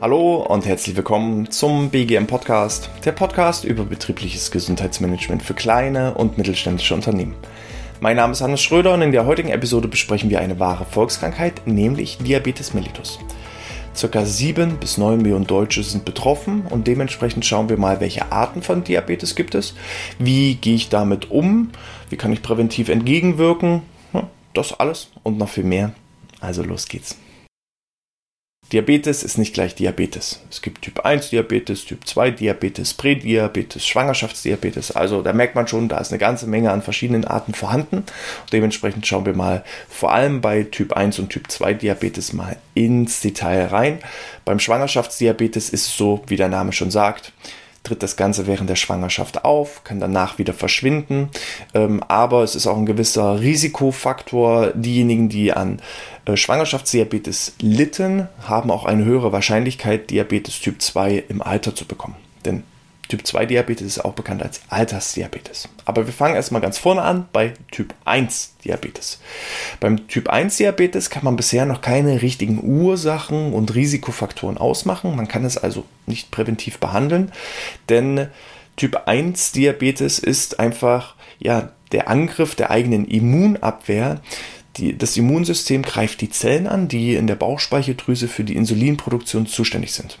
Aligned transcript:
Hallo 0.00 0.46
und 0.48 0.64
herzlich 0.64 0.94
willkommen 0.94 1.50
zum 1.50 1.90
BGM 1.90 2.28
Podcast, 2.28 2.88
der 3.04 3.10
Podcast 3.10 3.64
über 3.64 3.82
betriebliches 3.82 4.52
Gesundheitsmanagement 4.52 5.42
für 5.42 5.54
kleine 5.54 6.14
und 6.14 6.38
mittelständische 6.38 6.94
Unternehmen. 6.94 7.34
Mein 7.98 8.14
Name 8.14 8.30
ist 8.30 8.42
Hannes 8.42 8.62
Schröder 8.62 8.94
und 8.94 9.02
in 9.02 9.10
der 9.10 9.26
heutigen 9.26 9.48
Episode 9.48 9.88
besprechen 9.88 10.30
wir 10.30 10.38
eine 10.38 10.60
wahre 10.60 10.84
Volkskrankheit, 10.84 11.66
nämlich 11.66 12.18
Diabetes 12.18 12.72
mellitus. 12.72 13.18
Circa 13.96 14.24
7 14.24 14.76
bis 14.76 14.98
9 14.98 15.20
Millionen 15.20 15.48
Deutsche 15.48 15.82
sind 15.82 16.04
betroffen 16.04 16.62
und 16.70 16.86
dementsprechend 16.86 17.44
schauen 17.44 17.68
wir 17.68 17.76
mal, 17.76 18.00
welche 18.00 18.30
Arten 18.30 18.62
von 18.62 18.84
Diabetes 18.84 19.34
gibt 19.34 19.56
es, 19.56 19.74
wie 20.20 20.54
gehe 20.54 20.76
ich 20.76 20.90
damit 20.90 21.32
um, 21.32 21.70
wie 22.08 22.16
kann 22.16 22.32
ich 22.32 22.40
präventiv 22.40 22.88
entgegenwirken, 22.88 23.82
das 24.54 24.72
alles 24.72 25.08
und 25.22 25.38
noch 25.38 25.48
viel 25.48 25.64
mehr. 25.64 25.92
Also 26.40 26.62
los 26.62 26.86
geht's. 26.86 27.16
Diabetes 28.72 29.24
ist 29.24 29.36
nicht 29.36 29.52
gleich 29.52 29.74
Diabetes. 29.74 30.42
Es 30.48 30.62
gibt 30.62 30.82
Typ 30.82 31.00
1 31.00 31.30
Diabetes, 31.30 31.86
Typ 31.86 32.06
2 32.06 32.30
Diabetes, 32.30 32.94
Prädiabetes, 32.94 33.84
Schwangerschaftsdiabetes. 33.84 34.92
Also 34.92 35.22
da 35.22 35.32
merkt 35.32 35.56
man 35.56 35.66
schon, 35.66 35.88
da 35.88 35.98
ist 35.98 36.12
eine 36.12 36.20
ganze 36.20 36.46
Menge 36.46 36.70
an 36.70 36.80
verschiedenen 36.80 37.24
Arten 37.24 37.52
vorhanden. 37.52 37.96
Und 37.96 38.52
dementsprechend 38.52 39.04
schauen 39.08 39.26
wir 39.26 39.34
mal 39.34 39.64
vor 39.88 40.12
allem 40.12 40.40
bei 40.40 40.62
Typ 40.62 40.92
1 40.92 41.18
und 41.18 41.30
Typ 41.30 41.50
2 41.50 41.74
Diabetes 41.74 42.32
mal 42.32 42.58
ins 42.74 43.20
Detail 43.20 43.66
rein. 43.66 43.98
Beim 44.44 44.60
Schwangerschaftsdiabetes 44.60 45.70
ist 45.70 45.86
es 45.88 45.96
so, 45.96 46.22
wie 46.28 46.36
der 46.36 46.48
Name 46.48 46.72
schon 46.72 46.92
sagt, 46.92 47.32
tritt 47.82 48.02
das 48.02 48.16
Ganze 48.16 48.46
während 48.46 48.68
der 48.68 48.76
Schwangerschaft 48.76 49.44
auf, 49.44 49.84
kann 49.84 50.00
danach 50.00 50.38
wieder 50.38 50.52
verschwinden. 50.52 51.30
Ähm, 51.74 52.02
aber 52.08 52.42
es 52.42 52.54
ist 52.54 52.66
auch 52.66 52.76
ein 52.76 52.86
gewisser 52.86 53.40
Risikofaktor. 53.40 54.72
Diejenigen, 54.74 55.28
die 55.28 55.52
an 55.52 55.80
äh, 56.26 56.36
Schwangerschaftsdiabetes 56.36 57.54
litten, 57.60 58.28
haben 58.46 58.70
auch 58.70 58.84
eine 58.84 59.04
höhere 59.04 59.32
Wahrscheinlichkeit, 59.32 60.10
Diabetes 60.10 60.60
Typ 60.60 60.82
2 60.82 61.24
im 61.28 61.42
Alter 61.42 61.74
zu 61.74 61.86
bekommen. 61.86 62.16
Denn 62.44 62.64
Typ 63.10 63.26
2 63.26 63.46
Diabetes 63.46 63.86
ist 63.86 64.04
auch 64.04 64.14
bekannt 64.14 64.40
als 64.40 64.60
Altersdiabetes. 64.68 65.68
Aber 65.84 66.06
wir 66.06 66.12
fangen 66.12 66.36
erstmal 66.36 66.60
ganz 66.60 66.78
vorne 66.78 67.02
an 67.02 67.26
bei 67.32 67.54
Typ 67.72 67.92
1 68.04 68.54
Diabetes. 68.64 69.18
Beim 69.80 70.06
Typ 70.06 70.28
1 70.28 70.58
Diabetes 70.58 71.10
kann 71.10 71.24
man 71.24 71.34
bisher 71.34 71.66
noch 71.66 71.80
keine 71.80 72.22
richtigen 72.22 72.62
Ursachen 72.62 73.52
und 73.52 73.74
Risikofaktoren 73.74 74.58
ausmachen. 74.58 75.16
Man 75.16 75.26
kann 75.26 75.44
es 75.44 75.58
also 75.58 75.84
nicht 76.06 76.30
präventiv 76.30 76.78
behandeln, 76.78 77.32
denn 77.88 78.28
Typ 78.76 79.02
1 79.06 79.52
Diabetes 79.52 80.20
ist 80.20 80.60
einfach 80.60 81.16
ja 81.40 81.72
der 81.90 82.08
Angriff 82.08 82.54
der 82.54 82.70
eigenen 82.70 83.06
Immunabwehr. 83.06 84.20
Die, 84.76 84.96
das 84.96 85.16
Immunsystem 85.16 85.82
greift 85.82 86.20
die 86.20 86.30
Zellen 86.30 86.68
an, 86.68 86.86
die 86.86 87.16
in 87.16 87.26
der 87.26 87.34
Bauchspeicheldrüse 87.34 88.28
für 88.28 88.44
die 88.44 88.54
Insulinproduktion 88.54 89.46
zuständig 89.46 89.92
sind. 89.92 90.20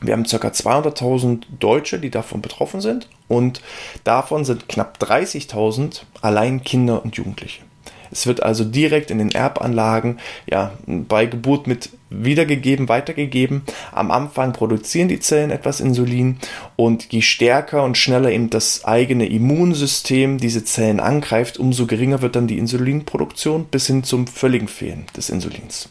Wir 0.00 0.14
haben 0.14 0.24
ca. 0.24 0.36
200.000 0.36 1.42
Deutsche, 1.58 1.98
die 1.98 2.10
davon 2.10 2.40
betroffen 2.40 2.80
sind 2.80 3.08
und 3.28 3.60
davon 4.04 4.44
sind 4.44 4.68
knapp 4.68 4.98
30.000 5.00 6.02
allein 6.22 6.62
Kinder 6.62 7.04
und 7.04 7.16
Jugendliche. 7.16 7.62
Es 8.10 8.26
wird 8.26 8.42
also 8.42 8.64
direkt 8.64 9.10
in 9.10 9.18
den 9.18 9.30
Erbanlagen 9.30 10.18
ja, 10.50 10.72
bei 10.86 11.26
Geburt 11.26 11.66
mit 11.66 11.90
wiedergegeben, 12.10 12.88
weitergegeben. 12.88 13.62
Am 13.92 14.10
Anfang 14.10 14.52
produzieren 14.52 15.08
die 15.08 15.20
Zellen 15.20 15.50
etwas 15.50 15.80
Insulin 15.80 16.38
und 16.76 17.12
je 17.12 17.22
stärker 17.22 17.84
und 17.84 17.96
schneller 17.96 18.30
eben 18.30 18.50
das 18.50 18.84
eigene 18.84 19.26
Immunsystem 19.26 20.38
diese 20.38 20.64
Zellen 20.64 20.98
angreift, 20.98 21.58
umso 21.58 21.86
geringer 21.86 22.20
wird 22.20 22.36
dann 22.36 22.48
die 22.48 22.58
Insulinproduktion 22.58 23.66
bis 23.66 23.86
hin 23.86 24.02
zum 24.02 24.26
völligen 24.26 24.68
Fehlen 24.68 25.06
des 25.16 25.30
Insulins. 25.30 25.88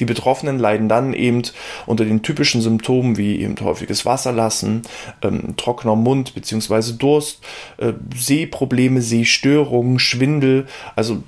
Die 0.00 0.04
Betroffenen 0.04 0.58
leiden 0.58 0.88
dann 0.88 1.12
eben 1.12 1.42
unter 1.86 2.04
den 2.04 2.22
typischen 2.22 2.60
Symptomen 2.60 3.16
wie 3.16 3.40
eben 3.40 3.58
häufiges 3.60 4.04
Wasserlassen, 4.04 4.82
ähm, 5.22 5.54
trockener 5.56 5.96
Mund 5.96 6.34
bzw. 6.34 6.92
Durst, 6.98 7.40
äh, 7.78 7.92
Sehprobleme, 8.14 9.02
Sehstörungen, 9.02 9.98
Schwindel, 9.98 10.66
also 10.96 11.22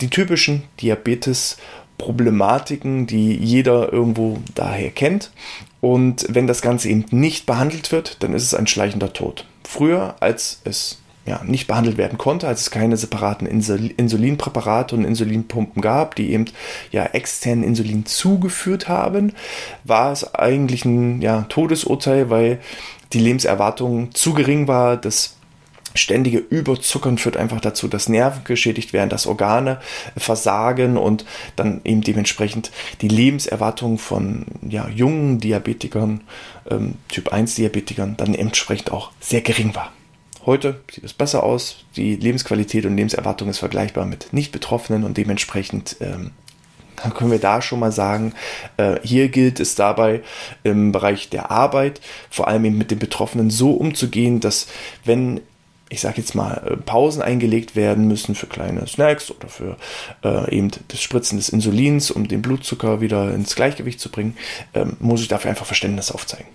die 0.00 0.08
typischen 0.08 0.62
Diabetes-Problematiken, 0.80 3.06
die 3.06 3.36
jeder 3.36 3.92
irgendwo 3.92 4.38
daher 4.54 4.90
kennt. 4.90 5.30
Und 5.80 6.26
wenn 6.28 6.46
das 6.46 6.62
Ganze 6.62 6.88
eben 6.88 7.04
nicht 7.10 7.46
behandelt 7.46 7.90
wird, 7.92 8.22
dann 8.22 8.32
ist 8.34 8.44
es 8.44 8.54
ein 8.54 8.66
schleichender 8.66 9.12
Tod. 9.12 9.44
Früher, 9.64 10.16
als 10.20 10.60
es 10.64 11.02
ja, 11.30 11.40
nicht 11.44 11.68
behandelt 11.68 11.96
werden 11.96 12.18
konnte, 12.18 12.48
als 12.48 12.62
es 12.62 12.70
keine 12.72 12.96
separaten 12.96 13.46
Insulinpräparate 13.46 14.96
und 14.96 15.04
Insulinpumpen 15.04 15.80
gab, 15.80 16.16
die 16.16 16.32
eben 16.32 16.46
ja 16.90 17.04
externen 17.04 17.62
Insulin 17.62 18.04
zugeführt 18.04 18.88
haben, 18.88 19.34
war 19.84 20.10
es 20.10 20.34
eigentlich 20.34 20.84
ein 20.84 21.22
ja, 21.22 21.42
Todesurteil, 21.42 22.30
weil 22.30 22.58
die 23.12 23.20
Lebenserwartung 23.20 24.12
zu 24.12 24.34
gering 24.34 24.66
war, 24.66 24.96
das 24.96 25.36
ständige 25.94 26.38
Überzuckern 26.38 27.16
führt 27.16 27.36
einfach 27.36 27.60
dazu, 27.60 27.86
dass 27.86 28.08
Nerven 28.08 28.42
geschädigt 28.42 28.92
werden, 28.92 29.10
dass 29.10 29.28
Organe 29.28 29.80
versagen 30.16 30.96
und 30.96 31.24
dann 31.54 31.80
eben 31.84 32.00
dementsprechend 32.00 32.72
die 33.02 33.08
Lebenserwartung 33.08 33.98
von 33.98 34.46
ja, 34.68 34.88
jungen 34.88 35.38
Diabetikern, 35.38 36.22
ähm, 36.68 36.94
Typ 37.06 37.32
1 37.32 37.54
Diabetikern, 37.54 38.16
dann 38.16 38.34
entsprechend 38.34 38.90
auch 38.90 39.12
sehr 39.20 39.42
gering 39.42 39.76
war. 39.76 39.92
Heute 40.46 40.80
sieht 40.90 41.04
es 41.04 41.12
besser 41.12 41.42
aus. 41.42 41.84
Die 41.96 42.16
Lebensqualität 42.16 42.86
und 42.86 42.96
Lebenserwartung 42.96 43.48
ist 43.48 43.58
vergleichbar 43.58 44.06
mit 44.06 44.32
Nicht-Betroffenen 44.32 45.04
und 45.04 45.16
dementsprechend 45.16 45.96
ähm, 46.00 46.32
können 47.14 47.30
wir 47.30 47.38
da 47.38 47.62
schon 47.62 47.80
mal 47.80 47.92
sagen, 47.92 48.34
äh, 48.76 48.96
hier 49.02 49.28
gilt 49.28 49.60
es 49.60 49.74
dabei 49.74 50.22
im 50.62 50.92
Bereich 50.92 51.30
der 51.30 51.50
Arbeit 51.50 52.00
vor 52.30 52.48
allem 52.48 52.64
eben 52.64 52.78
mit 52.78 52.90
den 52.90 52.98
Betroffenen 52.98 53.50
so 53.50 53.72
umzugehen, 53.72 54.40
dass 54.40 54.66
wenn 55.04 55.40
ich 55.92 56.00
sage 56.00 56.18
jetzt 56.18 56.36
mal, 56.36 56.62
äh, 56.64 56.76
Pausen 56.76 57.20
eingelegt 57.20 57.74
werden 57.74 58.06
müssen 58.06 58.36
für 58.36 58.46
kleine 58.46 58.86
Snacks 58.86 59.30
oder 59.30 59.48
für 59.48 59.76
äh, 60.22 60.56
eben 60.56 60.70
das 60.86 61.02
Spritzen 61.02 61.36
des 61.36 61.48
Insulins, 61.48 62.12
um 62.12 62.28
den 62.28 62.42
Blutzucker 62.42 63.00
wieder 63.00 63.34
ins 63.34 63.56
Gleichgewicht 63.56 63.98
zu 63.98 64.08
bringen, 64.08 64.36
ähm, 64.72 64.96
muss 65.00 65.20
ich 65.20 65.28
dafür 65.28 65.50
einfach 65.50 65.66
Verständnis 65.66 66.12
aufzeigen. 66.12 66.46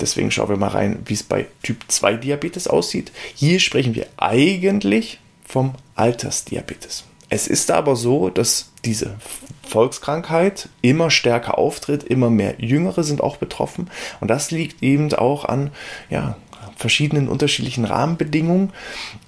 Deswegen 0.00 0.30
schauen 0.30 0.48
wir 0.48 0.56
mal 0.56 0.68
rein, 0.68 1.00
wie 1.04 1.14
es 1.14 1.22
bei 1.22 1.46
Typ 1.62 1.84
2 1.88 2.14
Diabetes 2.14 2.68
aussieht. 2.68 3.12
Hier 3.34 3.60
sprechen 3.60 3.94
wir 3.94 4.06
eigentlich 4.16 5.20
vom 5.46 5.74
Altersdiabetes. 5.94 7.04
Es 7.28 7.46
ist 7.46 7.70
aber 7.70 7.94
so, 7.94 8.28
dass 8.28 8.70
diese 8.84 9.16
Volkskrankheit 9.62 10.68
immer 10.82 11.10
stärker 11.10 11.58
auftritt, 11.58 12.02
immer 12.02 12.28
mehr 12.28 12.56
Jüngere 12.58 13.04
sind 13.04 13.20
auch 13.20 13.36
betroffen 13.36 13.88
und 14.20 14.28
das 14.28 14.50
liegt 14.50 14.82
eben 14.82 15.12
auch 15.14 15.44
an 15.44 15.70
ja, 16.10 16.36
verschiedenen 16.80 17.28
unterschiedlichen 17.28 17.84
Rahmenbedingungen, 17.84 18.72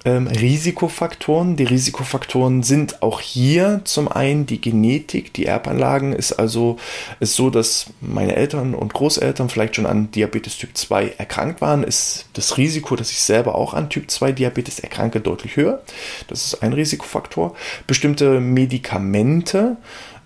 ähm, 0.05 0.27
Risikofaktoren. 0.27 1.55
Die 1.55 1.63
Risikofaktoren 1.63 2.63
sind 2.63 3.03
auch 3.03 3.21
hier 3.21 3.81
zum 3.83 4.11
einen 4.11 4.47
die 4.47 4.59
Genetik, 4.59 5.33
die 5.33 5.45
Erbanlagen 5.45 6.13
ist 6.13 6.33
also 6.33 6.77
ist 7.19 7.35
so, 7.35 7.51
dass 7.51 7.87
meine 8.01 8.35
Eltern 8.35 8.73
und 8.73 8.93
Großeltern 8.93 9.49
vielleicht 9.49 9.75
schon 9.75 9.85
an 9.85 10.09
Diabetes 10.11 10.57
Typ 10.57 10.75
2 10.75 11.13
erkrankt 11.17 11.61
waren, 11.61 11.83
ist 11.83 12.25
das 12.33 12.57
Risiko, 12.57 12.95
dass 12.95 13.11
ich 13.11 13.19
selber 13.19 13.55
auch 13.55 13.75
an 13.75 13.89
Typ 13.89 14.09
2 14.09 14.31
Diabetes 14.31 14.79
erkranke, 14.79 15.21
deutlich 15.21 15.55
höher. 15.55 15.81
Das 16.27 16.45
ist 16.45 16.63
ein 16.63 16.73
Risikofaktor. 16.73 17.55
Bestimmte 17.85 18.39
Medikamente, 18.39 19.77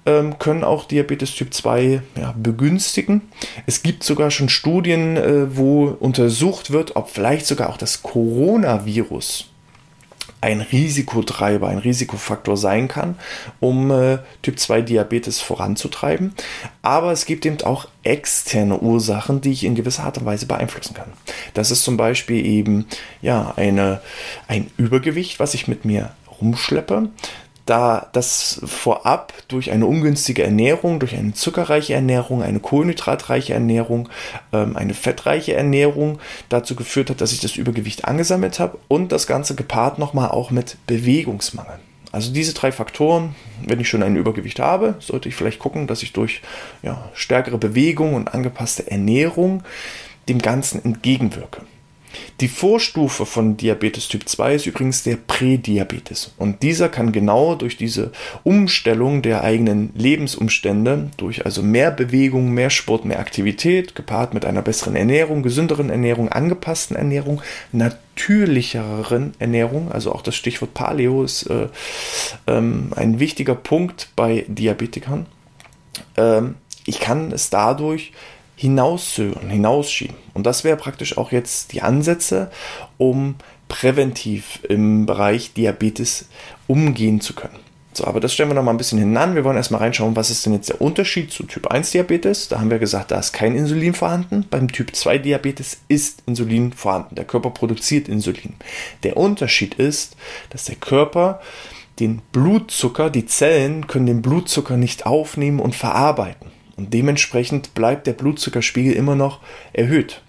ähm, 0.08 0.40
können 0.40 0.64
auch 0.64 0.86
Diabetes 0.86 1.36
Typ 1.36 1.54
2 1.54 2.02
ja, 2.16 2.34
begünstigen. 2.36 3.22
Es 3.68 3.84
gibt 3.84 4.04
sogar 4.04 4.32
schon 4.32 4.50
Studien, 4.50 5.18
äh, 5.18 5.56
wo 5.56 5.86
untersucht 5.86 6.72
wird, 6.72 6.96
ob 6.96 7.10
vielleicht 7.10 7.46
sogar 7.46 7.70
auch 7.70 7.78
das 7.78 8.02
Coronavirus 8.02 9.50
ein 10.40 10.62
Risikotreiber, 10.62 11.68
ein 11.68 11.80
Risikofaktor 11.80 12.58
sein 12.58 12.88
kann, 12.88 13.16
um 13.60 13.92
äh, 13.92 14.20
Typ 14.44 14.60
2 14.60 14.82
Diabetes 14.82 15.42
voranzutreiben. 15.42 16.34
Aber 16.82 17.12
es 17.12 17.26
gibt 17.26 17.46
eben 17.46 17.62
auch 17.64 17.88
externe 18.04 18.80
Ursachen, 18.80 19.42
die 19.42 19.52
ich 19.52 19.64
in 19.64 19.76
gewisser 19.76 20.04
Art 20.04 20.20
und 20.20 20.26
Weise 20.26 20.46
beeinflussen 20.46 20.94
kann. 20.94 21.12
Das 21.54 21.72
ist 21.72 21.84
zum 21.84 21.98
Beispiel 21.98 22.46
eben 22.46 22.86
ja, 23.22 23.54
eine, 23.58 24.02
ein 24.48 24.70
Übergewicht, 24.78 25.40
was 25.40 25.54
ich 25.54 25.68
mit 25.68 25.86
mir 25.86 26.12
rumschleppe 26.40 27.10
da 27.68 28.08
das 28.14 28.60
vorab 28.66 29.34
durch 29.48 29.72
eine 29.72 29.86
ungünstige 29.86 30.44
Ernährung, 30.44 31.00
durch 31.00 31.16
eine 31.16 31.34
zuckerreiche 31.34 31.94
Ernährung, 31.94 32.42
eine 32.42 32.60
kohlenhydratreiche 32.60 33.54
Ernährung, 33.54 34.10
ähm, 34.54 34.76
eine 34.76 34.94
fettreiche 34.94 35.54
Ernährung 35.54 36.20
dazu 36.50 36.76
geführt 36.76 37.10
hat, 37.10 37.22
dass 37.22 37.34
ich 37.34 37.40
das 37.40 37.56
Übergewicht 37.56 38.06
angesammelt 38.06 38.60
habe 38.60 38.80
und 38.88 39.12
das 39.12 39.28
Ganze 39.28 39.54
gepaart 39.54 40.00
nochmal 40.00 40.30
auch 40.30 40.50
mit 40.50 40.78
Bewegungsmangel. 40.88 41.80
Also 42.12 42.32
diese 42.32 42.54
drei 42.54 42.72
Faktoren, 42.72 43.36
wenn 43.66 43.80
ich 43.80 43.90
schon 43.90 44.02
ein 44.02 44.16
Übergewicht 44.16 44.60
habe, 44.60 44.96
sollte 45.00 45.30
ich 45.30 45.36
vielleicht 45.36 45.60
gucken, 45.60 45.88
dass 45.88 46.04
ich 46.04 46.14
durch 46.14 46.42
ja, 46.82 47.10
stärkere 47.14 47.58
Bewegung 47.58 48.14
und 48.14 48.34
angepasste 48.34 48.90
Ernährung 48.90 49.64
dem 50.30 50.40
Ganzen 50.40 50.84
entgegenwirke. 50.84 51.62
Die 52.40 52.48
Vorstufe 52.48 53.26
von 53.26 53.58
Diabetes 53.58 54.08
Typ 54.08 54.28
2 54.30 54.56
ist 54.56 54.66
übrigens 54.68 55.04
der 55.04 55.16
Prädiabetes. 55.16 56.34
Und 56.38 56.62
dieser 56.62 56.90
kann 56.90 57.12
genau 57.12 57.56
durch 57.56 57.78
diese 57.78 58.12
Umstellung 58.44 59.22
der 59.22 59.44
eigenen 59.44 59.92
Lebensumstände, 59.96 61.10
durch 61.18 61.46
also 61.46 61.64
mehr 61.64 61.90
Bewegung, 61.92 62.52
mehr 62.52 62.70
Sport, 62.70 63.06
mehr 63.06 63.20
Aktivität, 63.20 63.96
gepaart 63.96 64.34
mit 64.34 64.46
einer 64.46 64.62
besseren 64.62 64.96
Ernährung, 64.96 65.42
gesünderen 65.42 65.90
Ernährung, 65.90 66.30
angepassten 66.30 66.96
Ernährung, 66.96 67.42
natürlicheren 67.72 69.34
Ernährung, 69.40 69.92
also 69.92 70.14
auch 70.14 70.22
das 70.22 70.36
Stichwort 70.36 70.74
Paleo 70.74 71.24
ist 71.24 71.44
äh, 71.44 71.68
ähm, 72.46 72.92
ein 72.96 73.20
wichtiger 73.20 73.56
Punkt 73.56 74.10
bei 74.16 74.46
Diabetikern. 74.48 75.26
Ähm, 76.16 76.56
ich 76.86 77.00
kann 77.00 77.32
es 77.32 77.50
dadurch 77.50 78.14
hinauszögern, 78.58 79.50
hinausschieben. 79.50 80.16
Und 80.34 80.46
das 80.46 80.66
wäre 80.66 80.76
praktisch 80.76 81.18
auch 81.18 81.32
jetzt 81.32 81.72
die 81.72 81.84
Ansätze, 81.84 82.52
um 82.98 83.36
präventiv 83.70 84.60
im 84.68 85.06
Bereich 85.06 85.54
Diabetes 85.54 86.26
umgehen 86.66 87.22
zu 87.22 87.34
können. 87.34 87.60
So, 87.94 88.06
aber 88.06 88.20
das 88.20 88.34
stellen 88.34 88.50
wir 88.50 88.54
noch 88.54 88.64
mal 88.64 88.72
ein 88.72 88.78
bisschen 88.78 89.00
hinan. 89.00 89.36
Wir 89.36 89.44
wollen 89.44 89.58
erstmal 89.58 89.82
reinschauen, 89.82 90.16
was 90.16 90.30
ist 90.30 90.46
denn 90.46 90.54
jetzt 90.54 90.70
der 90.70 90.82
Unterschied 90.82 91.32
zu 91.32 91.44
Typ 91.44 91.68
1 91.68 91.92
Diabetes? 91.92 92.48
Da 92.48 92.60
haben 92.60 92.70
wir 92.70 92.78
gesagt, 92.78 93.12
da 93.12 93.20
ist 93.20 93.32
kein 93.32 93.56
Insulin 93.56 93.96
vorhanden. 93.96 94.46
Beim 94.50 94.72
Typ 94.72 94.96
2 94.96 95.20
Diabetes 95.20 95.80
ist 95.88 96.22
Insulin 96.28 96.74
vorhanden. 96.74 97.16
Der 97.16 97.26
Körper 97.26 97.50
produziert 97.52 98.08
Insulin. 98.08 98.56
Der 99.04 99.18
Unterschied 99.18 99.76
ist, 99.76 100.16
dass 100.52 100.66
der 100.66 100.76
Körper 100.76 101.42
den 102.00 102.22
Blutzucker, 102.32 103.10
die 103.10 103.26
Zellen 103.26 103.88
können 103.88 104.06
den 104.06 104.22
Blutzucker 104.22 104.78
nicht 104.78 105.08
aufnehmen 105.08 105.60
und 105.60 105.76
verarbeiten. 105.76 106.52
Und 106.78 106.94
dementsprechend 106.94 107.74
bleibt 107.74 108.08
der 108.08 108.14
Blutzuckerspiegel 108.14 108.94
immer 108.94 109.16
noch 109.16 109.42
erhöht. 109.74 110.22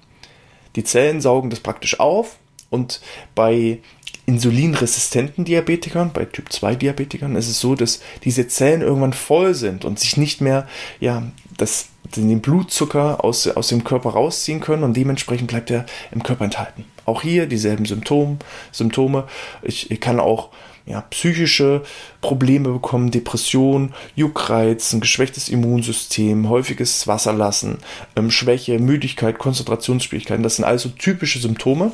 Die 0.76 0.84
Zellen 0.84 1.20
saugen 1.20 1.50
das 1.50 1.60
praktisch 1.60 2.00
auf 2.00 2.38
und 2.70 3.00
bei 3.34 3.80
insulinresistenten 4.26 5.46
Diabetikern, 5.46 6.12
bei 6.12 6.26
Typ 6.26 6.52
2 6.52 6.74
Diabetikern 6.74 7.34
ist 7.34 7.48
es 7.48 7.60
so, 7.60 7.74
dass 7.74 8.00
diese 8.24 8.46
Zellen 8.46 8.82
irgendwann 8.82 9.14
voll 9.14 9.54
sind 9.54 9.86
und 9.86 9.98
sich 9.98 10.18
nicht 10.18 10.42
mehr 10.42 10.68
ja, 11.00 11.22
das, 11.56 11.88
den 12.14 12.40
Blutzucker 12.40 13.24
aus, 13.24 13.48
aus 13.48 13.68
dem 13.68 13.84
Körper 13.84 14.10
rausziehen 14.10 14.60
können 14.60 14.82
und 14.82 14.96
dementsprechend 14.96 15.48
bleibt 15.48 15.70
er 15.70 15.86
im 16.10 16.22
Körper 16.22 16.44
enthalten. 16.44 16.84
Auch 17.06 17.22
hier 17.22 17.46
dieselben 17.46 17.86
Symptome. 17.86 19.24
Ich, 19.62 19.90
ich 19.90 20.00
kann 20.00 20.20
auch 20.20 20.50
ja, 20.88 21.02
psychische 21.02 21.82
Probleme 22.20 22.70
bekommen, 22.70 23.10
Depression, 23.10 23.94
Juckreiz, 24.16 24.92
ein 24.92 25.00
geschwächtes 25.00 25.48
Immunsystem, 25.48 26.48
häufiges 26.48 27.06
Wasserlassen, 27.06 27.78
ähm, 28.16 28.30
Schwäche, 28.30 28.78
Müdigkeit, 28.78 29.38
Konzentrationsschwierigkeiten. 29.38 30.42
Das 30.42 30.56
sind 30.56 30.64
also 30.64 30.88
typische 30.88 31.38
Symptome. 31.40 31.92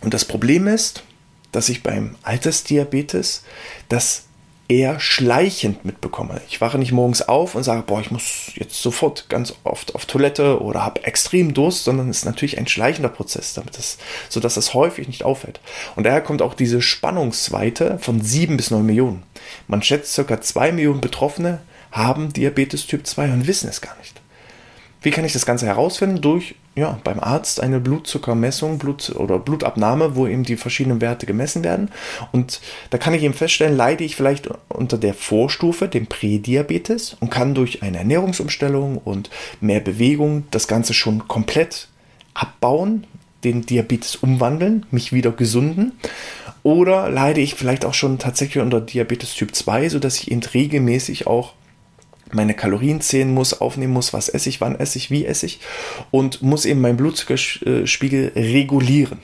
Und 0.00 0.14
das 0.14 0.24
Problem 0.24 0.68
ist, 0.68 1.02
dass 1.50 1.68
ich 1.68 1.82
beim 1.82 2.16
Altersdiabetes 2.22 3.42
das 3.88 4.26
eher 4.68 4.98
schleichend 4.98 5.84
mitbekomme. 5.84 6.40
Ich 6.48 6.60
wache 6.60 6.78
nicht 6.78 6.92
morgens 6.92 7.22
auf 7.22 7.54
und 7.54 7.64
sage, 7.64 7.82
boah, 7.82 8.00
ich 8.00 8.10
muss 8.10 8.50
jetzt 8.54 8.80
sofort 8.80 9.28
ganz 9.28 9.54
oft 9.64 9.94
auf 9.94 10.06
Toilette 10.06 10.62
oder 10.62 10.84
habe 10.84 11.04
extrem 11.04 11.52
Durst, 11.52 11.84
sondern 11.84 12.08
es 12.08 12.18
ist 12.18 12.24
natürlich 12.24 12.58
ein 12.58 12.66
schleichender 12.66 13.10
Prozess, 13.10 13.54
damit 13.54 13.76
das, 13.76 13.98
sodass 14.28 14.54
das 14.54 14.72
häufig 14.72 15.06
nicht 15.06 15.24
auffällt. 15.24 15.60
Und 15.96 16.04
daher 16.04 16.22
kommt 16.22 16.40
auch 16.40 16.54
diese 16.54 16.80
Spannungsweite 16.80 17.98
von 17.98 18.22
sieben 18.22 18.56
bis 18.56 18.70
neun 18.70 18.86
Millionen. 18.86 19.22
Man 19.68 19.82
schätzt 19.82 20.14
circa 20.14 20.40
zwei 20.40 20.72
Millionen 20.72 21.00
Betroffene 21.00 21.60
haben 21.92 22.32
Diabetes 22.32 22.86
Typ 22.86 23.06
2 23.06 23.32
und 23.32 23.46
wissen 23.46 23.68
es 23.68 23.80
gar 23.80 23.96
nicht. 23.98 24.20
Wie 25.00 25.10
kann 25.10 25.24
ich 25.24 25.32
das 25.32 25.46
Ganze 25.46 25.66
herausfinden? 25.66 26.20
Durch 26.20 26.56
ja, 26.76 26.98
beim 27.04 27.20
Arzt 27.20 27.60
eine 27.60 27.78
Blutzuckermessung 27.78 28.78
Blut 28.78 29.14
oder 29.14 29.38
Blutabnahme, 29.38 30.16
wo 30.16 30.26
eben 30.26 30.42
die 30.42 30.56
verschiedenen 30.56 31.00
Werte 31.00 31.24
gemessen 31.24 31.62
werden. 31.62 31.90
Und 32.32 32.60
da 32.90 32.98
kann 32.98 33.14
ich 33.14 33.22
eben 33.22 33.34
feststellen, 33.34 33.76
leide 33.76 34.02
ich 34.02 34.16
vielleicht 34.16 34.48
unter 34.68 34.98
der 34.98 35.14
Vorstufe, 35.14 35.86
dem 35.86 36.06
Prädiabetes, 36.06 37.16
und 37.20 37.30
kann 37.30 37.54
durch 37.54 37.82
eine 37.82 37.98
Ernährungsumstellung 37.98 38.98
und 38.98 39.30
mehr 39.60 39.80
Bewegung 39.80 40.44
das 40.50 40.66
Ganze 40.66 40.94
schon 40.94 41.28
komplett 41.28 41.88
abbauen, 42.34 43.06
den 43.44 43.64
Diabetes 43.66 44.16
umwandeln, 44.16 44.86
mich 44.90 45.12
wieder 45.12 45.30
gesunden. 45.30 45.92
Oder 46.64 47.10
leide 47.10 47.40
ich 47.40 47.54
vielleicht 47.54 47.84
auch 47.84 47.94
schon 47.94 48.18
tatsächlich 48.18 48.62
unter 48.62 48.80
Diabetes 48.80 49.34
Typ 49.34 49.54
2, 49.54 49.90
sodass 49.90 50.18
ich 50.18 50.30
eben 50.30 50.42
regelmäßig 50.42 51.26
auch 51.26 51.52
meine 52.34 52.54
Kalorien 52.54 53.00
zählen 53.00 53.32
muss, 53.32 53.60
aufnehmen 53.60 53.92
muss, 53.92 54.12
was 54.12 54.28
esse 54.28 54.48
ich, 54.48 54.60
wann 54.60 54.76
esse 54.76 54.98
ich, 54.98 55.10
wie 55.10 55.24
esse 55.24 55.46
ich 55.46 55.60
und 56.10 56.42
muss 56.42 56.64
eben 56.64 56.80
meinen 56.80 56.96
Blutzuckerspiegel 56.96 58.32
regulieren. 58.34 59.18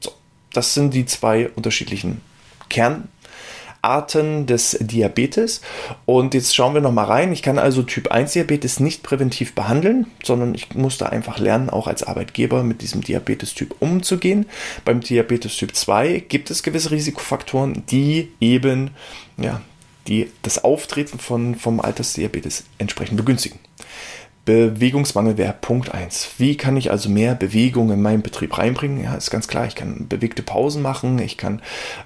So, 0.00 0.12
das 0.52 0.74
sind 0.74 0.94
die 0.94 1.06
zwei 1.06 1.48
unterschiedlichen 1.50 2.20
Kernarten 2.68 4.46
des 4.46 4.78
Diabetes. 4.80 5.60
Und 6.04 6.34
jetzt 6.34 6.54
schauen 6.54 6.74
wir 6.74 6.80
nochmal 6.80 7.06
rein. 7.06 7.32
Ich 7.32 7.42
kann 7.42 7.58
also 7.58 7.82
Typ 7.82 8.08
1 8.08 8.32
Diabetes 8.32 8.80
nicht 8.80 9.02
präventiv 9.02 9.54
behandeln, 9.54 10.06
sondern 10.24 10.54
ich 10.54 10.74
muss 10.74 10.98
da 10.98 11.06
einfach 11.06 11.38
lernen, 11.38 11.70
auch 11.70 11.86
als 11.86 12.02
Arbeitgeber 12.02 12.62
mit 12.62 12.82
diesem 12.82 13.02
Diabetes-Typ 13.02 13.76
umzugehen. 13.80 14.46
Beim 14.84 15.00
Diabetes 15.00 15.56
Typ 15.56 15.74
2 15.74 16.24
gibt 16.28 16.50
es 16.50 16.62
gewisse 16.62 16.90
Risikofaktoren, 16.90 17.84
die 17.86 18.32
eben 18.40 18.90
ja, 19.36 19.60
die 20.06 20.30
das 20.42 20.62
Auftreten 20.62 21.18
von, 21.18 21.54
vom 21.54 21.80
Altersdiabetes 21.80 22.64
entsprechend 22.78 23.16
begünstigen. 23.16 23.58
Bewegungsmangel 24.46 25.38
wäre 25.38 25.56
Punkt 25.60 25.92
1. 25.92 26.34
Wie 26.38 26.56
kann 26.56 26.76
ich 26.76 26.92
also 26.92 27.10
mehr 27.10 27.34
Bewegung 27.34 27.90
in 27.90 28.00
meinen 28.00 28.22
Betrieb 28.22 28.56
reinbringen? 28.56 29.02
Ja, 29.02 29.16
ist 29.16 29.32
ganz 29.32 29.48
klar, 29.48 29.66
ich 29.66 29.74
kann 29.74 30.06
bewegte 30.08 30.42
Pausen 30.42 30.82
machen, 30.82 31.18
ich 31.18 31.36
kann 31.36 31.60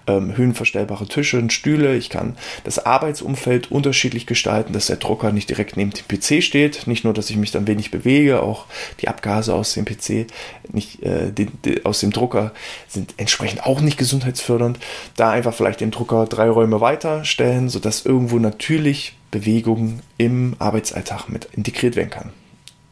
ähm, 0.07 0.35
höhenverstellbare 0.35 1.07
Tische 1.07 1.39
und 1.39 1.53
Stühle, 1.53 1.97
ich 1.97 2.09
kann 2.09 2.39
das 2.65 2.85
Arbeitsumfeld 2.87 3.71
unterschiedlich 3.71 4.27
gestalten, 4.27 4.73
dass 4.73 4.87
der 4.87 4.97
Drucker 4.97 5.33
nicht 5.33 5.51
direkt 5.51 5.77
neben 5.77 5.91
dem 5.91 6.09
PC 6.09 6.43
steht. 6.43 6.87
Nicht 6.87 7.05
nur, 7.05 7.13
dass 7.13 7.29
ich 7.29 7.37
mich 7.37 7.51
dann 7.51 7.67
wenig 7.67 7.91
bewege, 7.91 8.43
auch 8.43 8.65
die 9.03 9.09
Abgase 9.09 9.53
aus 9.53 9.75
dem 9.75 9.85
PC, 9.85 10.27
nicht, 10.73 11.03
äh, 11.03 11.31
die, 11.33 11.45
die, 11.47 11.85
aus 11.85 12.01
dem 12.01 12.11
Drucker 12.11 12.53
sind 12.89 13.13
entsprechend 13.19 13.67
auch 13.67 13.83
nicht 13.83 13.99
gesundheitsfördernd. 13.99 14.79
Da 15.15 15.31
einfach 15.31 15.53
vielleicht 15.53 15.83
den 15.83 15.91
Drucker 15.91 16.25
drei 16.25 16.49
Räume 16.49 16.81
weiter 16.81 17.27
stellen, 17.27 17.69
sodass 17.69 18.07
irgendwo 18.07 18.39
natürlich 18.39 19.15
Bewegung 19.31 20.01
im 20.19 20.57
Arbeitsalltag 20.59 21.29
mit 21.29 21.47
integriert 21.53 21.97
werden 21.97 22.11
kann. 22.11 22.33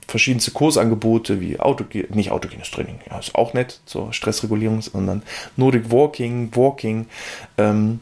Verschiedenste 0.07 0.53
Kursangebote 0.53 1.41
wie 1.41 1.61
Auto, 1.61 1.85
nicht 2.11 2.31
autogenes 2.31 2.71
Training, 2.71 3.01
ja, 3.11 3.19
ist 3.19 3.35
auch 3.35 3.53
nett 3.53 3.81
zur 3.85 4.13
Stressregulierung, 4.13 4.81
sondern 4.81 5.23
Nordic 5.57 5.91
Walking, 5.91 6.51
Walking, 6.55 7.07
ähm, 7.59 8.01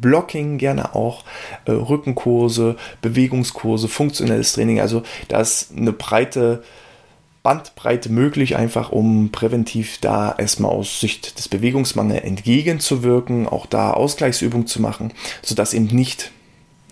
Blocking 0.00 0.58
gerne 0.58 0.94
auch, 0.94 1.24
äh, 1.64 1.72
Rückenkurse, 1.72 2.76
Bewegungskurse, 3.02 3.88
funktionelles 3.88 4.52
Training. 4.52 4.80
Also 4.80 5.02
da 5.28 5.40
ist 5.40 5.72
eine 5.76 5.92
breite 5.92 6.62
Bandbreite 7.42 8.10
möglich, 8.10 8.56
einfach 8.56 8.90
um 8.90 9.30
präventiv 9.30 9.98
da 10.00 10.34
erstmal 10.36 10.70
aus 10.72 11.00
Sicht 11.00 11.38
des 11.38 11.48
Bewegungsmangels 11.48 12.24
entgegenzuwirken, 12.24 13.46
auch 13.46 13.66
da 13.66 13.92
Ausgleichsübungen 13.92 14.66
zu 14.66 14.82
machen, 14.82 15.12
sodass 15.42 15.72
eben 15.72 15.86
nicht 15.86 16.32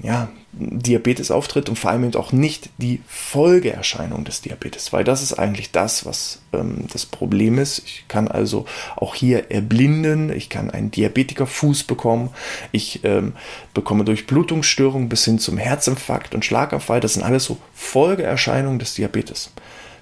ja, 0.03 0.29
Diabetes 0.53 1.31
auftritt 1.31 1.69
und 1.69 1.79
vor 1.79 1.91
allem 1.91 2.15
auch 2.15 2.33
nicht 2.33 2.71
die 2.79 3.01
Folgeerscheinung 3.07 4.25
des 4.25 4.41
Diabetes, 4.41 4.93
weil 4.93 5.05
das 5.05 5.23
ist 5.23 5.35
eigentlich 5.35 5.71
das, 5.71 6.07
was 6.07 6.41
ähm, 6.53 6.87
das 6.93 7.05
Problem 7.05 7.59
ist. 7.59 7.79
Ich 7.85 8.05
kann 8.09 8.29
also 8.29 8.65
auch 8.97 9.15
hier 9.15 9.51
erblinden, 9.51 10.31
ich 10.31 10.49
kann 10.49 10.71
einen 10.71 10.91
Diabetikerfuß 10.91 11.85
bekommen, 11.85 12.31
ich 12.73 13.05
ähm, 13.05 13.35
bekomme 13.75 14.05
durch 14.05 14.27
Blutungsstörungen 14.27 15.09
bis 15.09 15.25
hin 15.25 15.39
zum 15.39 15.59
Herzinfarkt 15.59 16.35
und 16.35 16.45
Schlaganfall, 16.45 17.01
das 17.01 17.15
sind 17.15 17.23
alles 17.23 17.45
so 17.45 17.59
Folgeerscheinungen 17.75 18.79
des 18.79 18.95
Diabetes. 18.95 19.53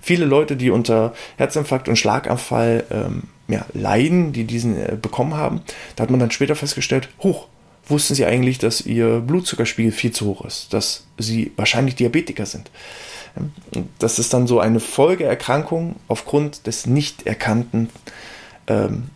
Viele 0.00 0.26
Leute, 0.26 0.56
die 0.56 0.70
unter 0.70 1.14
Herzinfarkt 1.36 1.88
und 1.88 1.96
Schlaganfall 1.96 2.84
ähm, 2.90 3.22
ja, 3.48 3.64
leiden, 3.72 4.32
die 4.32 4.44
diesen 4.44 4.76
äh, 4.76 4.96
bekommen 5.00 5.34
haben, 5.34 5.62
da 5.96 6.02
hat 6.02 6.10
man 6.10 6.20
dann 6.20 6.30
später 6.30 6.54
festgestellt, 6.54 7.08
hoch, 7.20 7.48
wussten 7.86 8.14
sie 8.14 8.24
eigentlich, 8.24 8.58
dass 8.58 8.80
ihr 8.80 9.20
Blutzuckerspiegel 9.20 9.92
viel 9.92 10.12
zu 10.12 10.26
hoch 10.26 10.44
ist, 10.44 10.72
dass 10.72 11.04
sie 11.18 11.52
wahrscheinlich 11.56 11.94
Diabetiker 11.94 12.46
sind. 12.46 12.70
Das 13.98 14.18
ist 14.18 14.32
dann 14.32 14.46
so 14.46 14.60
eine 14.60 14.80
Folgeerkrankung 14.80 15.96
aufgrund 16.08 16.66
des 16.66 16.86
nicht 16.86 17.26
erkannten 17.26 17.90
ähm, 18.68 19.10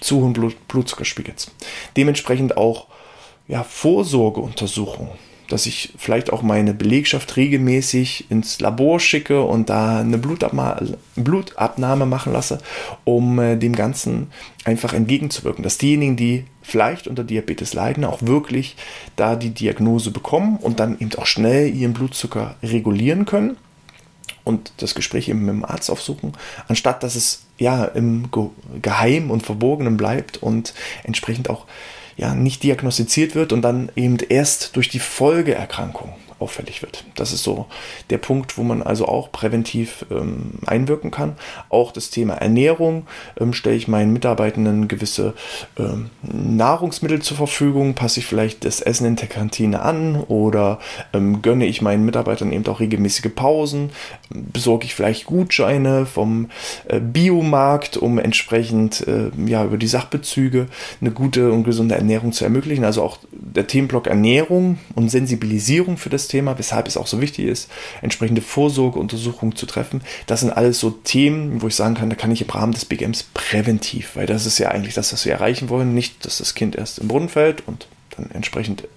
zu 0.00 0.20
hohen 0.20 0.34
Blut 0.34 0.68
Blutzuckerspiegels. 0.68 1.50
Dementsprechend 1.96 2.56
auch 2.56 2.86
ja, 3.48 3.64
Vorsorgeuntersuchungen 3.64 5.12
dass 5.48 5.66
ich 5.66 5.92
vielleicht 5.98 6.32
auch 6.32 6.42
meine 6.42 6.74
Belegschaft 6.74 7.36
regelmäßig 7.36 8.30
ins 8.30 8.60
Labor 8.60 9.00
schicke 9.00 9.42
und 9.42 9.70
da 9.70 10.00
eine 10.00 10.18
Blutabnahme 10.18 12.06
machen 12.06 12.32
lasse, 12.32 12.58
um 13.04 13.38
äh, 13.38 13.56
dem 13.56 13.74
Ganzen 13.74 14.28
einfach 14.64 14.94
entgegenzuwirken. 14.94 15.62
Dass 15.62 15.78
diejenigen, 15.78 16.16
die 16.16 16.44
vielleicht 16.62 17.06
unter 17.06 17.24
Diabetes 17.24 17.74
leiden, 17.74 18.04
auch 18.04 18.22
wirklich 18.22 18.76
da 19.16 19.36
die 19.36 19.50
Diagnose 19.50 20.10
bekommen 20.10 20.56
und 20.56 20.80
dann 20.80 20.98
eben 20.98 21.14
auch 21.16 21.26
schnell 21.26 21.74
ihren 21.74 21.92
Blutzucker 21.92 22.56
regulieren 22.62 23.26
können 23.26 23.56
und 24.44 24.72
das 24.78 24.94
Gespräch 24.94 25.28
eben 25.28 25.44
mit 25.44 25.54
dem 25.54 25.64
Arzt 25.64 25.90
aufsuchen, 25.90 26.32
anstatt 26.68 27.02
dass 27.02 27.16
es 27.16 27.44
ja 27.58 27.84
im 27.84 28.28
Geheim 28.82 29.30
und 29.30 29.42
Verborgenen 29.44 29.96
bleibt 29.96 30.38
und 30.38 30.74
entsprechend 31.02 31.50
auch 31.50 31.66
ja 32.16 32.34
nicht 32.34 32.62
diagnostiziert 32.62 33.34
wird 33.34 33.52
und 33.52 33.62
dann 33.62 33.90
eben 33.96 34.18
erst 34.28 34.76
durch 34.76 34.88
die 34.88 34.98
Folgeerkrankung 34.98 36.12
auffällig 36.38 36.82
wird. 36.82 37.04
Das 37.14 37.32
ist 37.32 37.42
so 37.42 37.66
der 38.10 38.18
Punkt, 38.18 38.58
wo 38.58 38.62
man 38.62 38.82
also 38.82 39.06
auch 39.06 39.32
präventiv 39.32 40.06
ähm, 40.10 40.52
einwirken 40.66 41.10
kann. 41.10 41.36
Auch 41.68 41.92
das 41.92 42.10
Thema 42.10 42.34
Ernährung 42.34 43.06
ähm, 43.38 43.52
stelle 43.52 43.76
ich 43.76 43.88
meinen 43.88 44.12
Mitarbeitenden 44.12 44.88
gewisse 44.88 45.34
ähm, 45.78 46.10
Nahrungsmittel 46.22 47.22
zur 47.22 47.36
Verfügung, 47.36 47.94
passe 47.94 48.20
ich 48.20 48.26
vielleicht 48.26 48.64
das 48.64 48.80
Essen 48.80 49.06
in 49.06 49.16
der 49.16 49.28
Kantine 49.28 49.82
an 49.82 50.16
oder 50.16 50.78
ähm, 51.12 51.42
gönne 51.42 51.66
ich 51.66 51.82
meinen 51.82 52.04
Mitarbeitern 52.04 52.52
eben 52.52 52.66
auch 52.66 52.80
regelmäßige 52.80 53.34
Pausen, 53.34 53.90
besorge 54.30 54.86
ich 54.86 54.94
vielleicht 54.94 55.26
Gutscheine 55.26 56.06
vom 56.06 56.50
äh, 56.88 57.00
Biomarkt, 57.00 57.96
um 57.96 58.18
entsprechend 58.18 59.06
äh, 59.06 59.30
ja 59.46 59.64
über 59.64 59.76
die 59.76 59.86
Sachbezüge 59.86 60.66
eine 61.00 61.10
gute 61.10 61.52
und 61.52 61.64
gesunde 61.64 61.94
Ernährung 61.94 62.32
zu 62.32 62.44
ermöglichen. 62.44 62.84
Also 62.84 63.02
auch 63.02 63.18
der 63.32 63.66
Themenblock 63.66 64.06
Ernährung 64.06 64.78
und 64.94 65.10
Sensibilisierung 65.10 65.96
für 65.96 66.10
das 66.10 66.28
Thema, 66.28 66.33
weshalb 66.58 66.88
es 66.88 66.96
auch 66.96 67.06
so 67.06 67.20
wichtig 67.20 67.46
ist, 67.46 67.70
entsprechende 68.02 68.42
Vorsorgeuntersuchungen 68.42 69.56
zu 69.56 69.66
treffen. 69.66 70.02
Das 70.26 70.40
sind 70.40 70.50
alles 70.50 70.80
so 70.80 70.90
Themen, 70.90 71.62
wo 71.62 71.68
ich 71.68 71.74
sagen 71.74 71.94
kann, 71.94 72.10
da 72.10 72.16
kann 72.16 72.30
ich 72.30 72.42
im 72.42 72.50
Rahmen 72.50 72.72
des 72.72 72.84
BGMs 72.84 73.24
präventiv, 73.34 74.16
weil 74.16 74.26
das 74.26 74.46
ist 74.46 74.58
ja 74.58 74.68
eigentlich 74.68 74.94
das, 74.94 75.12
was 75.12 75.24
wir 75.24 75.32
erreichen 75.32 75.68
wollen. 75.68 75.94
Nicht, 75.94 76.24
dass 76.24 76.38
das 76.38 76.54
Kind 76.54 76.76
erst 76.76 76.98
im 76.98 77.08
Brunnen 77.08 77.28
fällt 77.28 77.66
und 77.66 77.86
dann 78.16 78.30
entsprechend 78.32 78.88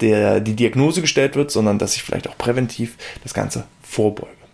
der, 0.00 0.40
die 0.40 0.54
Diagnose 0.54 1.00
gestellt 1.00 1.36
wird, 1.36 1.50
sondern 1.50 1.78
dass 1.78 1.96
ich 1.96 2.02
vielleicht 2.02 2.28
auch 2.28 2.38
präventiv 2.38 2.96
das 3.22 3.34
Ganze 3.34 3.64
vorbeuge. 3.82 4.45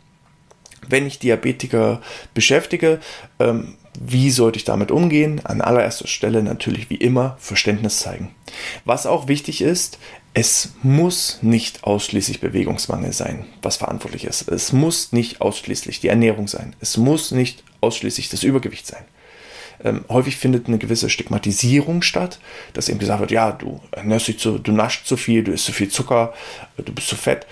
Wenn 0.92 1.06
ich 1.06 1.18
Diabetiker 1.18 2.00
beschäftige, 2.34 3.00
ähm, 3.40 3.74
wie 3.98 4.30
sollte 4.30 4.58
ich 4.58 4.64
damit 4.64 4.90
umgehen? 4.90 5.40
An 5.44 5.60
allererster 5.60 6.06
Stelle 6.06 6.42
natürlich 6.42 6.90
wie 6.90 6.96
immer 6.96 7.36
Verständnis 7.40 7.98
zeigen. 7.98 8.34
Was 8.84 9.06
auch 9.06 9.26
wichtig 9.26 9.62
ist, 9.62 9.98
es 10.34 10.72
muss 10.82 11.38
nicht 11.42 11.84
ausschließlich 11.84 12.40
Bewegungsmangel 12.40 13.12
sein, 13.12 13.46
was 13.60 13.76
verantwortlich 13.76 14.24
ist. 14.24 14.48
Es 14.48 14.72
muss 14.72 15.12
nicht 15.12 15.40
ausschließlich 15.40 16.00
die 16.00 16.08
Ernährung 16.08 16.48
sein. 16.48 16.74
Es 16.80 16.96
muss 16.96 17.32
nicht 17.32 17.64
ausschließlich 17.80 18.28
das 18.30 18.42
Übergewicht 18.42 18.86
sein. 18.86 19.04
Ähm, 19.84 20.04
häufig 20.08 20.36
findet 20.36 20.68
eine 20.68 20.78
gewisse 20.78 21.10
Stigmatisierung 21.10 22.02
statt, 22.02 22.38
dass 22.72 22.88
eben 22.88 22.98
gesagt 22.98 23.20
wird, 23.20 23.30
ja, 23.30 23.52
du 23.52 23.80
ernährst 23.90 24.28
dich 24.28 24.38
zu, 24.38 24.58
du 24.58 24.72
naschst 24.72 25.06
zu 25.06 25.16
viel, 25.16 25.42
du 25.42 25.52
isst 25.52 25.64
zu 25.64 25.72
viel 25.72 25.88
Zucker, 25.88 26.32
du 26.76 26.92
bist 26.92 27.08
zu 27.08 27.16
fett. 27.16 27.46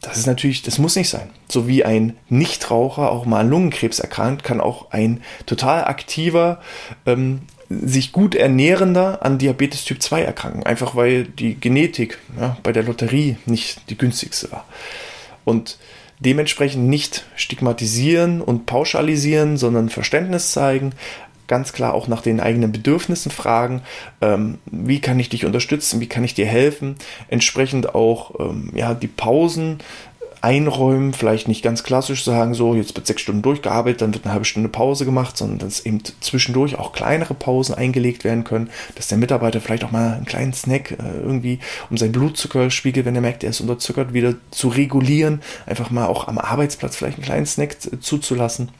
Das 0.00 0.16
ist 0.16 0.26
natürlich, 0.26 0.62
das 0.62 0.78
muss 0.78 0.96
nicht 0.96 1.08
sein. 1.08 1.30
So 1.48 1.66
wie 1.66 1.84
ein 1.84 2.16
Nichtraucher 2.28 3.10
auch 3.10 3.26
mal 3.26 3.40
an 3.40 3.50
Lungenkrebs 3.50 3.98
erkrankt, 3.98 4.44
kann 4.44 4.60
auch 4.60 4.90
ein 4.90 5.22
total 5.46 5.84
aktiver 5.84 6.60
ähm, 7.04 7.42
sich 7.68 8.12
gut 8.12 8.34
ernährender 8.34 9.24
an 9.24 9.38
Diabetes 9.38 9.84
Typ 9.84 10.00
2 10.00 10.22
erkranken, 10.22 10.62
einfach 10.62 10.96
weil 10.96 11.24
die 11.24 11.54
Genetik 11.54 12.18
ja, 12.40 12.56
bei 12.62 12.72
der 12.72 12.84
Lotterie 12.84 13.36
nicht 13.44 13.90
die 13.90 13.98
günstigste 13.98 14.50
war. 14.52 14.64
Und 15.44 15.78
dementsprechend 16.20 16.88
nicht 16.88 17.26
stigmatisieren 17.36 18.40
und 18.40 18.66
pauschalisieren, 18.66 19.56
sondern 19.56 19.88
Verständnis 19.88 20.52
zeigen, 20.52 20.92
ganz 21.48 21.72
klar 21.72 21.94
auch 21.94 22.06
nach 22.06 22.22
den 22.22 22.40
eigenen 22.40 22.70
Bedürfnissen 22.70 23.32
fragen, 23.32 23.82
ähm, 24.20 24.58
wie 24.66 25.00
kann 25.00 25.18
ich 25.18 25.28
dich 25.28 25.44
unterstützen, 25.44 26.00
wie 26.00 26.06
kann 26.06 26.24
ich 26.24 26.34
dir 26.34 26.46
helfen, 26.46 26.96
entsprechend 27.28 27.94
auch 27.94 28.38
ähm, 28.38 28.70
ja, 28.74 28.94
die 28.94 29.08
Pausen 29.08 29.78
einräumen, 30.40 31.12
vielleicht 31.12 31.48
nicht 31.48 31.62
ganz 31.62 31.82
klassisch 31.82 32.24
sagen, 32.24 32.54
so 32.54 32.74
jetzt 32.74 32.94
wird 32.96 33.06
sechs 33.06 33.22
Stunden 33.22 33.42
durchgearbeitet, 33.42 34.02
dann 34.02 34.14
wird 34.14 34.24
eine 34.24 34.32
halbe 34.32 34.44
Stunde 34.44 34.68
Pause 34.68 35.04
gemacht, 35.04 35.36
sondern 35.36 35.58
dass 35.58 35.84
eben 35.84 36.00
zwischendurch 36.20 36.78
auch 36.78 36.92
kleinere 36.92 37.34
Pausen 37.34 37.74
eingelegt 37.74 38.24
werden 38.24 38.44
können, 38.44 38.70
dass 38.94 39.08
der 39.08 39.18
Mitarbeiter 39.18 39.60
vielleicht 39.60 39.84
auch 39.84 39.90
mal 39.90 40.14
einen 40.14 40.26
kleinen 40.26 40.52
Snack 40.52 40.92
äh, 40.92 41.20
irgendwie, 41.20 41.58
um 41.90 41.96
seinen 41.96 42.12
Blutzuckerspiegel, 42.12 43.04
wenn 43.04 43.14
er 43.14 43.20
merkt, 43.20 43.42
er 43.42 43.50
ist 43.50 43.60
unterzuckert, 43.60 44.12
wieder 44.12 44.34
zu 44.50 44.68
regulieren, 44.68 45.40
einfach 45.66 45.90
mal 45.90 46.06
auch 46.06 46.28
am 46.28 46.38
Arbeitsplatz 46.38 46.96
vielleicht 46.96 47.18
einen 47.18 47.26
kleinen 47.26 47.46
Snack 47.46 47.76
zuzulassen. 48.00 48.70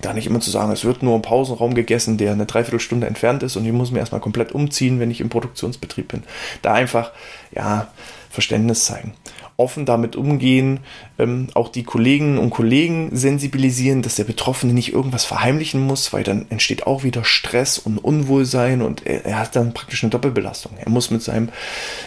Da 0.00 0.12
nicht 0.12 0.26
immer 0.26 0.40
zu 0.40 0.50
sagen, 0.50 0.72
es 0.72 0.84
wird 0.84 1.02
nur 1.02 1.14
im 1.16 1.22
Pausenraum 1.22 1.74
gegessen, 1.74 2.16
der 2.16 2.32
eine 2.32 2.46
Dreiviertelstunde 2.46 3.06
entfernt 3.06 3.42
ist 3.42 3.56
und 3.56 3.66
ich 3.66 3.72
muss 3.72 3.90
mir 3.90 3.98
erstmal 3.98 4.20
komplett 4.20 4.52
umziehen, 4.52 4.98
wenn 4.98 5.10
ich 5.10 5.20
im 5.20 5.28
Produktionsbetrieb 5.28 6.08
bin. 6.08 6.22
Da 6.62 6.72
einfach, 6.72 7.12
ja, 7.52 7.88
Verständnis 8.30 8.86
zeigen 8.86 9.12
offen 9.60 9.84
damit 9.84 10.16
umgehen, 10.16 10.80
ähm, 11.18 11.48
auch 11.54 11.68
die 11.68 11.84
Kolleginnen 11.84 12.38
und 12.38 12.50
Kollegen 12.50 13.10
sensibilisieren, 13.14 14.00
dass 14.00 14.14
der 14.14 14.24
Betroffene 14.24 14.72
nicht 14.72 14.92
irgendwas 14.92 15.26
verheimlichen 15.26 15.82
muss, 15.82 16.12
weil 16.12 16.24
dann 16.24 16.46
entsteht 16.48 16.86
auch 16.86 17.04
wieder 17.04 17.24
Stress 17.24 17.78
und 17.78 17.98
Unwohlsein 17.98 18.80
und 18.80 19.06
er, 19.06 19.26
er 19.26 19.38
hat 19.38 19.54
dann 19.54 19.74
praktisch 19.74 20.02
eine 20.02 20.10
Doppelbelastung. 20.10 20.72
Er 20.78 20.88
muss 20.88 21.10
mit, 21.10 21.22
seinem, 21.22 21.50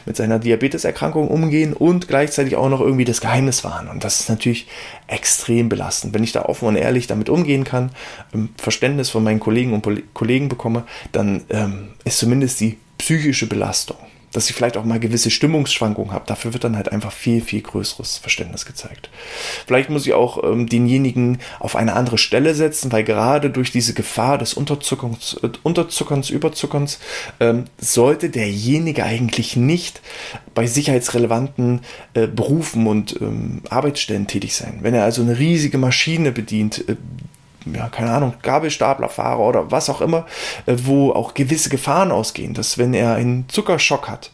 mit 0.06 0.18
seiner 0.18 0.40
Diabeteserkrankung 0.40 1.28
umgehen 1.28 1.74
und 1.74 2.08
gleichzeitig 2.08 2.56
auch 2.56 2.70
noch 2.70 2.82
irgendwie 2.82 3.06
das 3.06 3.22
Geheimnis 3.22 3.64
wahren. 3.64 3.88
Und 3.88 4.04
das 4.04 4.20
ist 4.20 4.30
natürlich 4.30 4.68
extrem 5.06 5.70
belastend. 5.70 6.16
Wenn 6.16 6.24
ich 6.24 6.32
da 6.32 6.44
offen 6.46 6.68
und 6.68 6.76
ehrlich 6.76 7.06
damit 7.06 7.30
umgehen 7.30 7.64
kann, 7.64 7.92
ähm, 8.34 8.50
Verständnis 8.58 9.12
von 9.12 9.24
meinen 9.24 9.40
Kollegen 9.40 9.74
und 9.74 9.88
Kollegen 10.16 10.50
bekomme, 10.50 10.86
dann 11.12 11.44
ähm, 11.52 11.90
ist 12.04 12.18
zumindest 12.18 12.60
die 12.62 12.80
psychische 12.98 13.48
Belastung 13.48 13.98
dass 14.34 14.50
ich 14.50 14.56
vielleicht 14.56 14.78
auch 14.78 14.84
mal 14.84 15.00
gewisse 15.00 15.32
Stimmungsschwankungen 15.32 16.12
habe. 16.12 16.26
Dafür 16.28 16.54
wird 16.54 16.64
dann 16.64 16.76
halt 16.76 16.92
einfach 16.92 17.12
viel, 17.12 17.42
viel 17.42 17.62
größeres 17.62 18.18
Verständnis 18.18 18.66
gezeigt. 18.66 19.10
Vielleicht 19.66 19.90
muss 19.90 20.06
ich 20.06 20.14
auch 20.14 20.44
ähm, 20.44 20.68
denjenigen 20.68 21.40
auf 21.60 21.76
eine 21.76 21.94
andere 21.94 22.18
Stelle 22.18 22.54
setzen, 22.56 22.92
weil 22.92 23.04
gerade 23.04 23.50
durch 23.50 23.72
diese 23.72 23.94
Gefahr 23.94 24.38
des 24.38 24.54
Unterzuckerns, 24.54 25.38
äh, 25.44 25.50
Unterzuckerns 25.64 26.30
Überzuckerns, 26.30 27.00
ähm, 27.40 27.66
sollte 27.78 28.30
derjenige 28.30 29.04
eigentlich 29.04 29.56
nicht 29.56 30.02
bei 30.54 30.68
sicherheitsrelevanten 30.68 31.82
äh, 32.14 32.28
Berufen 32.28 32.88
und 32.88 33.20
ähm, 33.22 33.62
Arbeitsstellen 33.70 34.28
tätig 34.28 34.56
sein. 34.56 34.80
Wenn 34.82 34.94
er 34.94 35.04
also 35.04 35.22
eine 35.22 35.38
riesige 35.38 35.78
Maschine 35.78 36.32
bedient, 36.32 36.88
äh, 36.90 36.96
ja, 37.66 37.90
keine 37.90 38.12
Ahnung, 38.12 38.34
Gabelstaplerfahrer 38.42 39.40
oder 39.40 39.72
was 39.72 39.90
auch 39.90 40.02
immer, 40.02 40.26
äh, 40.66 40.76
wo 40.84 41.12
auch 41.12 41.34
gewisse 41.34 41.70
Gefahren 41.70 42.12
ausgehen, 42.12 42.54
dass 42.54 42.78
wenn 42.78 42.94
er 42.94 43.16
einen 43.16 43.48
Zuckerschock 43.50 44.08
hat, 44.08 44.32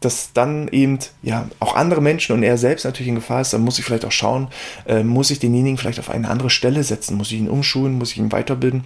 dass 0.00 0.32
dann 0.32 0.68
eben 0.68 0.98
ja 1.22 1.48
auch 1.58 1.74
andere 1.74 2.00
Menschen 2.00 2.34
und 2.34 2.42
er 2.42 2.58
selbst 2.58 2.84
natürlich 2.84 3.08
in 3.08 3.14
Gefahr 3.14 3.40
ist, 3.40 3.52
dann 3.52 3.62
muss 3.62 3.78
ich 3.78 3.84
vielleicht 3.84 4.04
auch 4.04 4.12
schauen, 4.12 4.48
äh, 4.86 5.02
muss 5.02 5.30
ich 5.30 5.38
denjenigen 5.38 5.78
vielleicht 5.78 5.98
auf 5.98 6.10
eine 6.10 6.28
andere 6.28 6.50
Stelle 6.50 6.84
setzen, 6.84 7.16
muss 7.16 7.32
ich 7.32 7.38
ihn 7.38 7.50
umschulen, 7.50 7.98
muss 7.98 8.12
ich 8.12 8.18
ihn 8.18 8.32
weiterbilden 8.32 8.84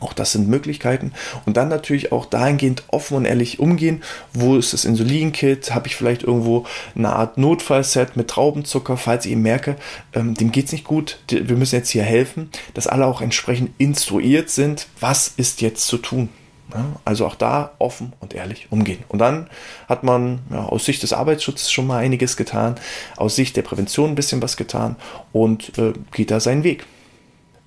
auch 0.00 0.12
das 0.12 0.32
sind 0.32 0.48
Möglichkeiten. 0.48 1.12
Und 1.44 1.56
dann 1.56 1.68
natürlich 1.68 2.12
auch 2.12 2.26
dahingehend 2.26 2.84
offen 2.88 3.16
und 3.16 3.24
ehrlich 3.24 3.58
umgehen. 3.58 4.02
Wo 4.32 4.56
ist 4.56 4.72
das 4.72 4.84
Insulinkit? 4.84 5.74
Habe 5.74 5.88
ich 5.88 5.96
vielleicht 5.96 6.22
irgendwo 6.22 6.66
eine 6.94 7.12
Art 7.12 7.38
Notfallset 7.38 8.16
mit 8.16 8.28
Traubenzucker, 8.28 8.96
falls 8.96 9.26
ich 9.26 9.32
eben 9.32 9.42
merke, 9.42 9.76
ähm, 10.12 10.34
dem 10.34 10.52
geht 10.52 10.66
es 10.66 10.72
nicht 10.72 10.84
gut. 10.84 11.18
Wir 11.28 11.56
müssen 11.56 11.76
jetzt 11.76 11.90
hier 11.90 12.02
helfen, 12.02 12.50
dass 12.74 12.86
alle 12.86 13.06
auch 13.06 13.20
entsprechend 13.20 13.70
instruiert 13.78 14.50
sind, 14.50 14.86
was 15.00 15.28
ist 15.36 15.60
jetzt 15.60 15.86
zu 15.86 15.98
tun. 15.98 16.28
Ja, 16.74 16.84
also 17.04 17.26
auch 17.26 17.36
da 17.36 17.72
offen 17.78 18.12
und 18.18 18.34
ehrlich 18.34 18.66
umgehen. 18.70 19.04
Und 19.08 19.20
dann 19.20 19.48
hat 19.88 20.02
man 20.02 20.40
ja, 20.50 20.64
aus 20.64 20.84
Sicht 20.84 21.02
des 21.02 21.12
Arbeitsschutzes 21.12 21.70
schon 21.70 21.86
mal 21.86 21.98
einiges 21.98 22.36
getan, 22.36 22.74
aus 23.16 23.36
Sicht 23.36 23.56
der 23.56 23.62
Prävention 23.62 24.10
ein 24.10 24.14
bisschen 24.16 24.42
was 24.42 24.56
getan 24.56 24.96
und 25.32 25.78
äh, 25.78 25.92
geht 26.12 26.32
da 26.32 26.40
seinen 26.40 26.64
Weg. 26.64 26.84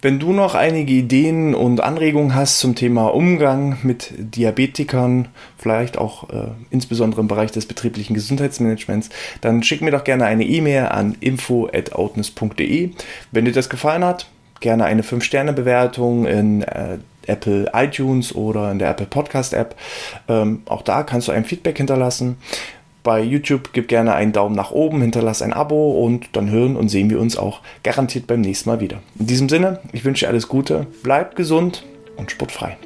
Wenn 0.02 0.18
du 0.18 0.32
noch 0.32 0.56
einige 0.56 0.94
Ideen 0.94 1.54
und 1.54 1.82
Anregungen 1.82 2.34
hast 2.34 2.60
zum 2.60 2.74
Thema 2.74 3.08
Umgang 3.08 3.80
mit 3.84 4.14
Diabetikern, 4.18 5.28
vielleicht 5.58 5.98
auch 5.98 6.30
äh, 6.30 6.52
insbesondere 6.70 7.20
im 7.20 7.28
Bereich 7.28 7.52
des 7.52 7.66
betrieblichen 7.66 8.14
Gesundheitsmanagements, 8.14 9.10
dann 9.42 9.62
schick 9.62 9.82
mir 9.82 9.92
doch 9.92 10.06
gerne 10.06 10.24
eine 10.24 10.46
E-Mail 10.46 10.86
an 10.86 11.18
info@outness.de. 11.20 12.92
Wenn 13.34 13.44
dir 13.44 13.52
das 13.52 13.70
gefallen 13.70 14.06
hat, 14.06 14.30
gerne 14.62 14.86
eine 14.86 15.02
5-Sterne-Bewertung 15.02 16.26
in 16.26 16.62
äh, 16.64 17.00
Apple 17.28 17.70
iTunes 17.74 18.34
oder 18.34 18.72
in 18.72 18.80
der 18.80 18.92
Apple 18.92 19.06
Podcast 19.06 19.54
App. 19.54 19.76
Ähm, 20.30 20.62
auch 20.66 20.82
da 20.82 21.04
kannst 21.04 21.28
du 21.28 21.34
ein 21.34 21.44
Feedback 21.44 21.76
hinterlassen 21.76 22.38
bei 23.04 23.22
YouTube, 23.22 23.70
gib 23.74 23.88
gerne 23.88 24.14
einen 24.14 24.34
Daumen 24.34 24.56
nach 24.56 24.72
oben, 24.72 25.02
hinterlass 25.02 25.42
ein 25.42 25.54
Abo 25.54 26.04
und 26.04 26.30
dann 26.34 26.50
hören 26.50 26.76
und 26.76 26.90
sehen 26.90 27.10
wir 27.10 27.20
uns 27.20 27.38
auch 27.38 27.62
garantiert 27.84 28.28
beim 28.28 28.42
nächsten 28.42 28.70
Mal 28.70 28.80
wieder. 28.80 29.00
In 29.20 29.28
diesem 29.28 29.50
Sinne, 29.50 29.80
ich 29.92 30.04
wünsche 30.06 30.26
dir 30.26 30.30
alles 30.30 30.48
Gute, 30.48 30.88
bleib 31.04 31.36
gesund 31.36 31.86
und 32.18 32.32
sportfrei. 32.32 32.78